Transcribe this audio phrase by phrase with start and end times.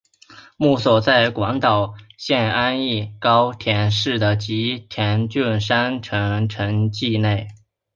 [0.57, 7.49] 墓所在广岛县安艺高田市的吉田郡山城城迹内。